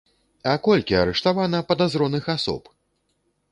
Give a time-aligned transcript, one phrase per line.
[0.51, 2.75] А колькі арыштавана падазроных асоб?!